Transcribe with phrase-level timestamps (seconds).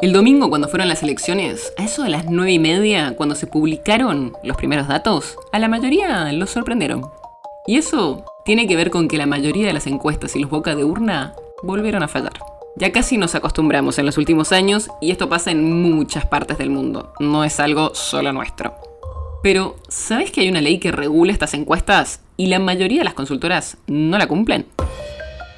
[0.00, 3.48] El domingo, cuando fueron las elecciones, a eso de las nueve y media, cuando se
[3.48, 7.02] publicaron los primeros datos, a la mayoría los sorprendieron.
[7.66, 10.76] Y eso tiene que ver con que la mayoría de las encuestas y los boca
[10.76, 12.34] de urna volvieron a fallar.
[12.76, 16.70] Ya casi nos acostumbramos en los últimos años y esto pasa en muchas partes del
[16.70, 18.76] mundo, no es algo solo nuestro.
[19.42, 23.14] Pero, ¿sabes que hay una ley que regula estas encuestas y la mayoría de las
[23.14, 24.66] consultoras no la cumplen?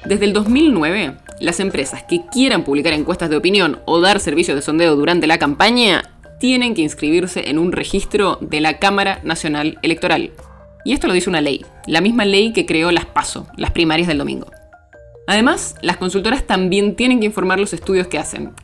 [0.05, 4.63] Desde el 2009, las empresas que quieran publicar encuestas de opinión o dar servicios de
[4.63, 6.03] sondeo durante la campaña
[6.39, 10.31] tienen que inscribirse en un registro de la Cámara Nacional Electoral.
[10.83, 14.07] Y esto lo dice una ley, la misma ley que creó las PASO, las primarias
[14.07, 14.47] del domingo.
[15.27, 18.55] Además, las consultoras también tienen que informar los estudios que hacen,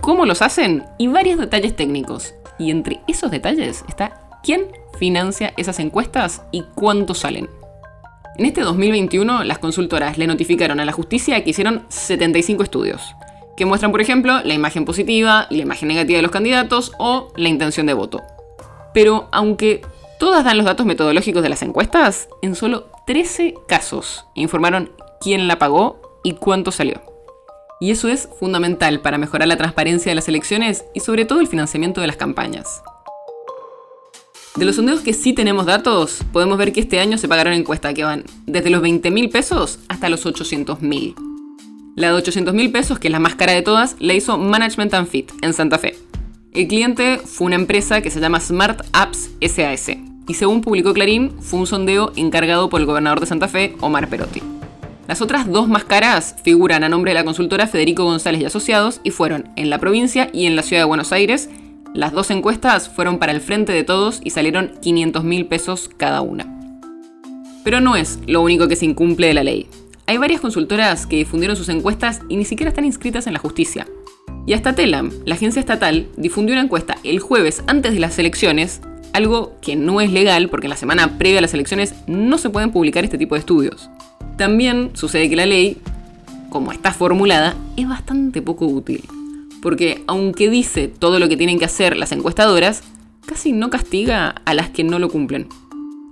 [0.00, 2.34] cómo los hacen y varios detalles técnicos.
[2.58, 4.66] Y entre esos detalles está quién
[4.98, 7.48] financia esas encuestas y cuánto salen.
[8.40, 13.14] En este 2021, las consultoras le notificaron a la justicia que hicieron 75 estudios,
[13.54, 17.50] que muestran, por ejemplo, la imagen positiva, la imagen negativa de los candidatos o la
[17.50, 18.22] intención de voto.
[18.94, 19.82] Pero aunque
[20.18, 25.58] todas dan los datos metodológicos de las encuestas, en solo 13 casos informaron quién la
[25.58, 27.02] pagó y cuánto salió.
[27.78, 31.46] Y eso es fundamental para mejorar la transparencia de las elecciones y sobre todo el
[31.46, 32.82] financiamiento de las campañas.
[34.56, 37.94] De los sondeos que sí tenemos datos, podemos ver que este año se pagaron encuestas
[37.94, 41.14] que van desde los 20 mil pesos hasta los 800 mil.
[41.94, 44.92] La de 800 mil pesos, que es la más cara de todas, la hizo Management
[44.94, 45.96] and Fit en Santa Fe.
[46.52, 49.90] El cliente fue una empresa que se llama Smart Apps SAS.
[50.26, 54.08] Y según publicó Clarín, fue un sondeo encargado por el gobernador de Santa Fe, Omar
[54.08, 54.42] Perotti.
[55.06, 59.00] Las otras dos más caras figuran a nombre de la consultora Federico González y Asociados
[59.04, 61.50] y fueron en la provincia y en la ciudad de Buenos Aires
[61.92, 66.20] las dos encuestas fueron para el frente de todos y salieron 500 mil pesos cada
[66.20, 66.46] una.
[67.64, 69.66] Pero no es lo único que se incumple de la ley.
[70.06, 73.88] Hay varias consultoras que difundieron sus encuestas y ni siquiera están inscritas en la justicia.
[74.46, 78.80] Y hasta Telam, la agencia estatal, difundió una encuesta el jueves antes de las elecciones,
[79.12, 82.50] algo que no es legal porque en la semana previa a las elecciones no se
[82.50, 83.90] pueden publicar este tipo de estudios.
[84.36, 85.78] También sucede que la ley,
[86.50, 89.02] como está formulada, es bastante poco útil
[89.62, 92.82] porque aunque dice todo lo que tienen que hacer las encuestadoras,
[93.26, 95.48] casi no castiga a las que no lo cumplen.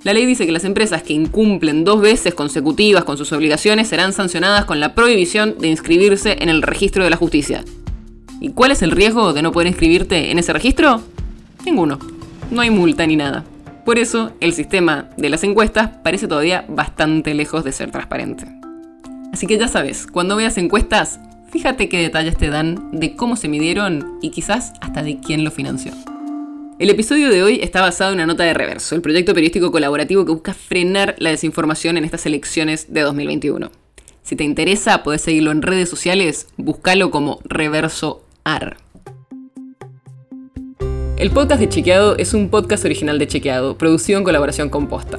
[0.05, 4.13] La ley dice que las empresas que incumplen dos veces consecutivas con sus obligaciones serán
[4.13, 7.65] sancionadas con la prohibición de inscribirse en el registro de la justicia.
[8.41, 11.03] ¿Y cuál es el riesgo de no poder inscribirte en ese registro?
[11.67, 11.99] Ninguno.
[12.53, 13.45] No hay multa ni nada.
[13.85, 18.47] Por eso, el sistema de las encuestas parece todavía bastante lejos de ser transparente.
[19.33, 21.19] Así que ya sabes, cuando veas encuestas,
[21.51, 25.51] Fíjate qué detalles te dan de cómo se midieron y quizás hasta de quién lo
[25.51, 25.93] financió.
[26.79, 30.25] El episodio de hoy está basado en una nota de Reverso, el proyecto periodístico colaborativo
[30.25, 33.71] que busca frenar la desinformación en estas elecciones de 2021.
[34.23, 38.77] Si te interesa, podés seguirlo en redes sociales, búscalo como Reverso AR.
[41.17, 45.19] El podcast de Chequeado es un podcast original de Chequeado, producido en colaboración con Posta.